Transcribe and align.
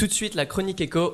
Tout 0.00 0.06
de 0.06 0.12
suite, 0.12 0.34
la 0.34 0.46
chronique 0.46 0.80
éco. 0.80 1.12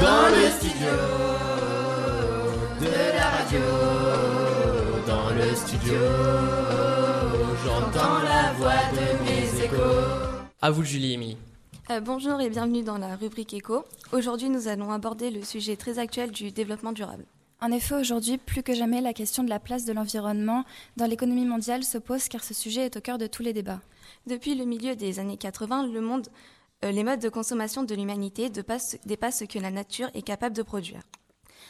Dans 0.00 0.28
le 0.30 0.50
studio 0.52 0.86
de 2.80 3.16
la 3.16 3.26
radio, 3.28 3.58
dans 5.08 5.30
le 5.34 5.52
studio, 5.56 5.98
j'entends 7.64 8.22
la 8.22 8.52
voix 8.52 8.70
de 8.92 9.24
mes 9.24 9.64
échos. 9.64 9.82
À 10.62 10.70
vous, 10.70 10.84
Julie 10.84 11.10
et 11.10 11.14
Émilie. 11.14 11.38
Euh, 11.90 11.98
bonjour 11.98 12.40
et 12.40 12.50
bienvenue 12.50 12.84
dans 12.84 12.98
la 12.98 13.16
rubrique 13.16 13.52
éco. 13.52 13.84
Aujourd'hui, 14.12 14.48
nous 14.48 14.68
allons 14.68 14.92
aborder 14.92 15.32
le 15.32 15.42
sujet 15.42 15.74
très 15.74 15.98
actuel 15.98 16.30
du 16.30 16.52
développement 16.52 16.92
durable. 16.92 17.24
En 17.60 17.72
effet, 17.72 17.94
aujourd'hui, 17.94 18.36
plus 18.36 18.62
que 18.62 18.74
jamais, 18.74 19.00
la 19.00 19.14
question 19.14 19.42
de 19.42 19.48
la 19.48 19.58
place 19.58 19.86
de 19.86 19.92
l'environnement 19.92 20.64
dans 20.96 21.06
l'économie 21.06 21.46
mondiale 21.46 21.84
se 21.84 21.96
pose 21.96 22.28
car 22.28 22.44
ce 22.44 22.52
sujet 22.52 22.82
est 22.82 22.96
au 22.96 23.00
cœur 23.00 23.16
de 23.16 23.26
tous 23.26 23.42
les 23.42 23.54
débats. 23.54 23.80
Depuis 24.26 24.54
le 24.54 24.66
milieu 24.66 24.94
des 24.94 25.18
années 25.18 25.38
80, 25.38 25.86
le 25.86 26.00
euh, 26.84 26.90
les 26.90 27.04
modes 27.04 27.20
de 27.20 27.30
consommation 27.30 27.82
de 27.82 27.94
l'humanité 27.94 28.50
dépassent, 28.50 28.98
dépassent 29.06 29.38
ce 29.38 29.44
que 29.44 29.58
la 29.58 29.70
nature 29.70 30.10
est 30.12 30.22
capable 30.22 30.54
de 30.54 30.62
produire. 30.62 31.00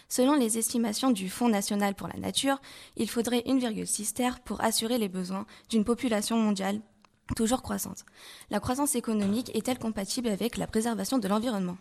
Selon 0.08 0.34
les 0.34 0.58
estimations 0.58 1.12
du 1.12 1.28
Fonds 1.28 1.48
national 1.48 1.94
pour 1.94 2.08
la 2.08 2.18
nature, 2.18 2.60
il 2.96 3.08
faudrait 3.08 3.44
1,6 3.46 4.12
terre 4.12 4.40
pour 4.40 4.60
assurer 4.62 4.98
les 4.98 5.08
besoins 5.08 5.46
d'une 5.70 5.84
population 5.84 6.36
mondiale 6.36 6.80
toujours 7.34 7.62
croissante. 7.62 8.04
La 8.50 8.60
croissance 8.60 8.94
économique 8.94 9.50
est-elle 9.54 9.78
compatible 9.78 10.28
avec 10.28 10.56
la 10.56 10.66
préservation 10.66 11.18
de 11.18 11.26
l'environnement? 11.28 11.76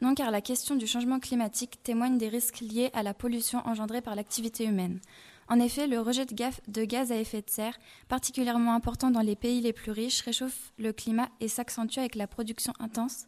Non, 0.00 0.14
car 0.14 0.30
la 0.30 0.40
question 0.40 0.76
du 0.76 0.86
changement 0.86 1.18
climatique 1.18 1.82
témoigne 1.82 2.18
des 2.18 2.28
risques 2.28 2.60
liés 2.60 2.90
à 2.92 3.02
la 3.02 3.14
pollution 3.14 3.66
engendrée 3.66 4.00
par 4.00 4.14
l'activité 4.14 4.64
humaine. 4.64 5.00
En 5.48 5.58
effet, 5.58 5.86
le 5.86 6.00
rejet 6.00 6.26
de 6.26 6.84
gaz, 6.84 7.10
à 7.10 7.16
effet 7.16 7.42
de 7.42 7.50
serre, 7.50 7.78
particulièrement 8.08 8.74
important 8.74 9.10
dans 9.10 9.22
les 9.22 9.34
pays 9.34 9.60
les 9.60 9.72
plus 9.72 9.90
riches, 9.90 10.20
réchauffe 10.20 10.72
le 10.78 10.92
climat 10.92 11.30
et 11.40 11.48
s'accentue 11.48 11.98
avec 11.98 12.14
la 12.14 12.26
production 12.26 12.72
intense 12.78 13.26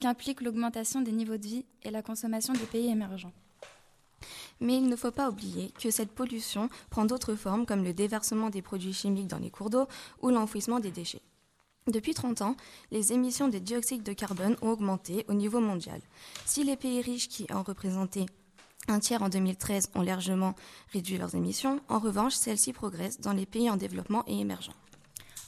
qu'implique 0.00 0.40
l'augmentation 0.40 1.00
des 1.00 1.12
niveaux 1.12 1.36
de 1.36 1.46
vie 1.46 1.64
et 1.84 1.90
la 1.90 2.02
consommation 2.02 2.52
des 2.54 2.66
pays 2.66 2.88
émergents. 2.88 3.32
Mais 4.60 4.76
il 4.76 4.88
ne 4.88 4.96
faut 4.96 5.10
pas 5.10 5.30
oublier 5.30 5.72
que 5.80 5.90
cette 5.90 6.10
pollution 6.10 6.68
prend 6.90 7.04
d'autres 7.04 7.34
formes 7.34 7.64
comme 7.64 7.84
le 7.84 7.94
déversement 7.94 8.50
des 8.50 8.62
produits 8.62 8.92
chimiques 8.92 9.28
dans 9.28 9.38
les 9.38 9.50
cours 9.50 9.70
d'eau 9.70 9.86
ou 10.20 10.30
l'enfouissement 10.30 10.80
des 10.80 10.90
déchets. 10.90 11.22
Depuis 11.90 12.14
30 12.14 12.42
ans, 12.42 12.56
les 12.92 13.12
émissions 13.12 13.48
de 13.48 13.58
dioxyde 13.58 14.04
de 14.04 14.12
carbone 14.12 14.56
ont 14.62 14.70
augmenté 14.70 15.24
au 15.26 15.34
niveau 15.34 15.58
mondial. 15.58 16.00
Si 16.46 16.62
les 16.62 16.76
pays 16.76 17.00
riches 17.00 17.28
qui 17.28 17.52
en 17.52 17.64
représentaient 17.64 18.26
un 18.86 19.00
tiers 19.00 19.22
en 19.22 19.28
2013 19.28 19.90
ont 19.96 20.02
largement 20.02 20.54
réduit 20.92 21.18
leurs 21.18 21.34
émissions, 21.34 21.80
en 21.88 21.98
revanche, 21.98 22.34
celles-ci 22.34 22.72
progressent 22.72 23.20
dans 23.20 23.32
les 23.32 23.44
pays 23.44 23.68
en 23.68 23.76
développement 23.76 24.22
et 24.28 24.38
émergents. 24.38 24.74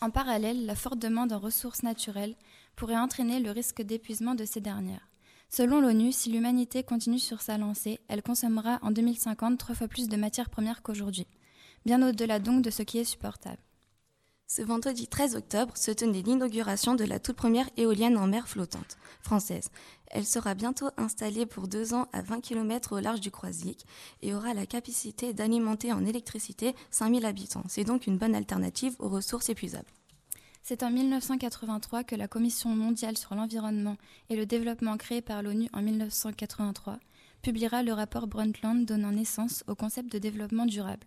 En 0.00 0.10
parallèle, 0.10 0.66
la 0.66 0.74
forte 0.74 0.98
demande 0.98 1.32
en 1.32 1.38
ressources 1.38 1.84
naturelles 1.84 2.34
pourrait 2.74 2.96
entraîner 2.96 3.38
le 3.38 3.52
risque 3.52 3.80
d'épuisement 3.80 4.34
de 4.34 4.44
ces 4.44 4.60
dernières. 4.60 5.08
Selon 5.48 5.80
l'ONU, 5.80 6.10
si 6.10 6.28
l'humanité 6.28 6.82
continue 6.82 7.20
sur 7.20 7.40
sa 7.40 7.56
lancée, 7.56 8.00
elle 8.08 8.22
consommera 8.22 8.80
en 8.82 8.90
2050 8.90 9.58
trois 9.58 9.76
fois 9.76 9.86
plus 9.86 10.08
de 10.08 10.16
matières 10.16 10.50
premières 10.50 10.82
qu'aujourd'hui, 10.82 11.28
bien 11.86 12.02
au-delà 12.02 12.40
donc 12.40 12.62
de 12.62 12.70
ce 12.70 12.82
qui 12.82 12.98
est 12.98 13.04
supportable. 13.04 13.62
Ce 14.54 14.60
vendredi 14.60 15.06
13 15.06 15.34
octobre 15.36 15.74
se 15.78 15.90
tenait 15.90 16.20
l'inauguration 16.20 16.94
de 16.94 17.04
la 17.04 17.18
toute 17.18 17.36
première 17.36 17.70
éolienne 17.78 18.18
en 18.18 18.26
mer 18.26 18.46
flottante 18.46 18.98
française. 19.22 19.70
Elle 20.08 20.26
sera 20.26 20.52
bientôt 20.52 20.90
installée 20.98 21.46
pour 21.46 21.68
deux 21.68 21.94
ans 21.94 22.06
à 22.12 22.20
20 22.20 22.42
km 22.42 22.94
au 22.94 23.00
large 23.00 23.22
du 23.22 23.30
Croisic 23.30 23.86
et 24.20 24.34
aura 24.34 24.52
la 24.52 24.66
capacité 24.66 25.32
d'alimenter 25.32 25.90
en 25.94 26.04
électricité 26.04 26.74
5000 26.90 27.24
habitants. 27.24 27.64
C'est 27.66 27.84
donc 27.84 28.06
une 28.06 28.18
bonne 28.18 28.34
alternative 28.34 28.94
aux 28.98 29.08
ressources 29.08 29.48
épuisables. 29.48 29.88
C'est 30.62 30.82
en 30.82 30.90
1983 30.90 32.04
que 32.04 32.14
la 32.14 32.28
Commission 32.28 32.76
mondiale 32.76 33.16
sur 33.16 33.34
l'environnement 33.34 33.96
et 34.28 34.36
le 34.36 34.44
développement 34.44 34.98
créée 34.98 35.22
par 35.22 35.42
l'ONU 35.42 35.70
en 35.72 35.80
1983 35.80 36.98
publiera 37.40 37.82
le 37.82 37.94
rapport 37.94 38.26
Brundtland 38.26 38.84
donnant 38.84 39.12
naissance 39.12 39.64
au 39.66 39.74
concept 39.74 40.12
de 40.12 40.18
développement 40.18 40.66
durable. 40.66 41.06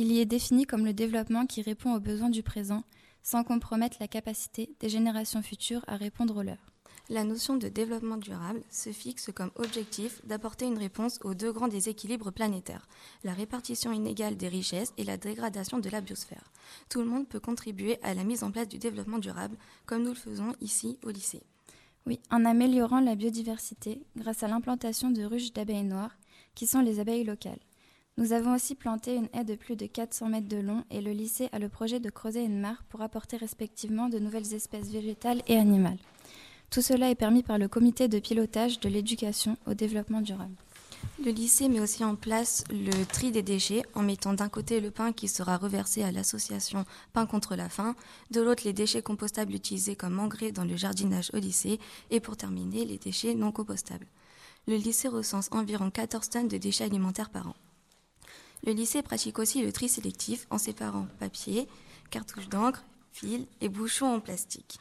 Il 0.00 0.10
y 0.10 0.20
est 0.20 0.24
défini 0.24 0.64
comme 0.64 0.86
le 0.86 0.94
développement 0.94 1.44
qui 1.44 1.60
répond 1.60 1.94
aux 1.94 2.00
besoins 2.00 2.30
du 2.30 2.42
présent 2.42 2.84
sans 3.22 3.44
compromettre 3.44 3.98
la 4.00 4.08
capacité 4.08 4.74
des 4.80 4.88
générations 4.88 5.42
futures 5.42 5.84
à 5.86 5.98
répondre 5.98 6.38
aux 6.38 6.42
leurs. 6.42 6.72
La 7.10 7.22
notion 7.22 7.58
de 7.58 7.68
développement 7.68 8.16
durable 8.16 8.62
se 8.70 8.92
fixe 8.92 9.30
comme 9.34 9.50
objectif 9.56 10.24
d'apporter 10.24 10.64
une 10.64 10.78
réponse 10.78 11.18
aux 11.22 11.34
deux 11.34 11.52
grands 11.52 11.68
déséquilibres 11.68 12.32
planétaires, 12.32 12.88
la 13.24 13.34
répartition 13.34 13.92
inégale 13.92 14.38
des 14.38 14.48
richesses 14.48 14.94
et 14.96 15.04
la 15.04 15.18
dégradation 15.18 15.78
de 15.78 15.90
la 15.90 16.00
biosphère. 16.00 16.50
Tout 16.88 17.00
le 17.00 17.06
monde 17.06 17.28
peut 17.28 17.38
contribuer 17.38 17.98
à 18.02 18.14
la 18.14 18.24
mise 18.24 18.42
en 18.42 18.50
place 18.50 18.68
du 18.68 18.78
développement 18.78 19.18
durable, 19.18 19.58
comme 19.84 20.02
nous 20.02 20.12
le 20.12 20.14
faisons 20.14 20.54
ici 20.62 20.98
au 21.04 21.10
lycée. 21.10 21.42
Oui, 22.06 22.20
en 22.30 22.46
améliorant 22.46 23.00
la 23.00 23.16
biodiversité 23.16 24.00
grâce 24.16 24.42
à 24.44 24.48
l'implantation 24.48 25.10
de 25.10 25.24
ruches 25.24 25.52
d'abeilles 25.52 25.84
noires, 25.84 26.16
qui 26.54 26.66
sont 26.66 26.80
les 26.80 27.00
abeilles 27.00 27.24
locales. 27.24 27.60
Nous 28.16 28.32
avons 28.32 28.54
aussi 28.54 28.74
planté 28.74 29.14
une 29.14 29.28
haie 29.32 29.44
de 29.44 29.54
plus 29.54 29.76
de 29.76 29.86
400 29.86 30.28
mètres 30.28 30.48
de 30.48 30.58
long 30.58 30.84
et 30.90 31.00
le 31.00 31.12
lycée 31.12 31.48
a 31.52 31.58
le 31.58 31.68
projet 31.68 32.00
de 32.00 32.10
creuser 32.10 32.42
une 32.42 32.60
mare 32.60 32.82
pour 32.88 33.00
apporter 33.00 33.36
respectivement 33.36 34.08
de 34.08 34.18
nouvelles 34.18 34.52
espèces 34.52 34.90
végétales 34.90 35.42
et 35.46 35.56
animales. 35.56 35.98
Tout 36.70 36.82
cela 36.82 37.10
est 37.10 37.14
permis 37.14 37.42
par 37.42 37.58
le 37.58 37.66
comité 37.66 38.08
de 38.08 38.18
pilotage 38.18 38.78
de 38.78 38.88
l'éducation 38.88 39.56
au 39.66 39.74
développement 39.74 40.20
durable. 40.20 40.54
Le 41.24 41.30
lycée 41.30 41.68
met 41.68 41.80
aussi 41.80 42.04
en 42.04 42.14
place 42.14 42.64
le 42.70 43.04
tri 43.04 43.30
des 43.30 43.42
déchets 43.42 43.82
en 43.94 44.02
mettant 44.02 44.34
d'un 44.34 44.48
côté 44.48 44.80
le 44.80 44.90
pain 44.90 45.12
qui 45.12 45.28
sera 45.28 45.56
reversé 45.56 46.02
à 46.02 46.12
l'association 46.12 46.84
Pain 47.12 47.26
contre 47.26 47.56
la 47.56 47.68
faim, 47.68 47.94
de 48.30 48.40
l'autre 48.40 48.64
les 48.64 48.72
déchets 48.72 49.02
compostables 49.02 49.54
utilisés 49.54 49.96
comme 49.96 50.18
engrais 50.18 50.52
dans 50.52 50.64
le 50.64 50.76
jardinage 50.76 51.30
au 51.32 51.38
lycée 51.38 51.80
et 52.10 52.20
pour 52.20 52.36
terminer 52.36 52.84
les 52.84 52.98
déchets 52.98 53.34
non 53.34 53.52
compostables. 53.52 54.06
Le 54.68 54.76
lycée 54.76 55.08
recense 55.08 55.48
environ 55.52 55.90
14 55.90 56.28
tonnes 56.28 56.48
de 56.48 56.58
déchets 56.58 56.84
alimentaires 56.84 57.30
par 57.30 57.48
an. 57.48 57.54
Le 58.66 58.72
lycée 58.72 59.02
pratique 59.02 59.38
aussi 59.38 59.62
le 59.62 59.72
tri 59.72 59.88
sélectif 59.88 60.46
en 60.50 60.58
séparant 60.58 61.06
papier, 61.18 61.66
cartouches 62.10 62.48
d'encre, 62.48 62.84
fils 63.12 63.46
et 63.60 63.68
bouchons 63.68 64.14
en 64.14 64.20
plastique. 64.20 64.78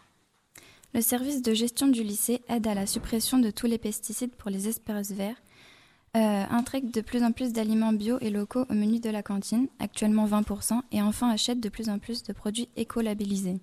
Le 0.93 1.01
service 1.01 1.41
de 1.41 1.53
gestion 1.53 1.87
du 1.87 2.03
lycée 2.03 2.41
aide 2.49 2.67
à 2.67 2.73
la 2.73 2.87
suppression 2.87 3.37
de 3.37 3.51
tous 3.51 3.67
les 3.67 3.77
pesticides 3.77 4.35
pour 4.35 4.49
les 4.49 4.67
espaces 4.67 5.11
verts, 5.11 5.41
euh, 6.17 6.43
intègre 6.49 6.91
de 6.91 7.01
plus 7.01 7.23
en 7.23 7.31
plus 7.31 7.53
d'aliments 7.53 7.93
bio 7.93 8.17
et 8.19 8.31
locaux 8.31 8.65
au 8.69 8.73
menu 8.73 8.99
de 8.99 9.11
la 9.11 9.21
cantine, 9.21 9.67
actuellement 9.77 10.25
20%, 10.25 10.81
et 10.91 11.03
enfin 11.03 11.29
achète 11.29 11.59
de 11.59 11.69
plus 11.69 11.89
en 11.89 11.99
plus 11.99 12.23
de 12.23 12.33
produits 12.33 12.67
écolabellisés. 12.75 13.59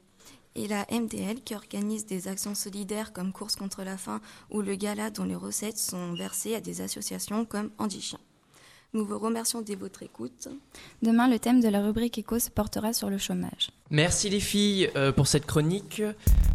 Et 0.54 0.68
la 0.68 0.86
MDL 0.90 1.42
qui 1.42 1.56
organise 1.56 2.06
des 2.06 2.28
actions 2.28 2.54
solidaires 2.54 3.12
comme 3.12 3.32
Course 3.32 3.56
contre 3.56 3.82
la 3.82 3.98
faim 3.98 4.20
ou 4.50 4.62
le 4.62 4.76
gala 4.76 5.10
dont 5.10 5.24
les 5.24 5.34
recettes 5.34 5.78
sont 5.78 6.14
versées 6.14 6.54
à 6.54 6.60
des 6.60 6.80
associations 6.80 7.44
comme 7.44 7.70
Andy 7.78 8.00
Chien. 8.00 8.20
Nous 8.92 9.04
vous 9.04 9.18
remercions 9.18 9.62
de 9.62 9.74
votre 9.74 10.02
écoute. 10.02 10.48
Demain, 11.02 11.28
le 11.28 11.38
thème 11.38 11.60
de 11.60 11.68
la 11.68 11.82
rubrique 11.82 12.18
éco 12.18 12.38
se 12.38 12.50
portera 12.50 12.92
sur 12.92 13.10
le 13.10 13.18
chômage. 13.18 13.70
Merci 13.90 14.30
les 14.30 14.40
filles 14.40 14.90
euh, 14.96 15.12
pour 15.12 15.26
cette 15.26 15.46
chronique. 15.46 16.02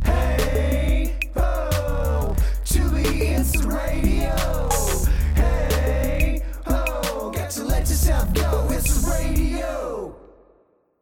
Hey, 0.06 1.12
ho, 1.36 2.34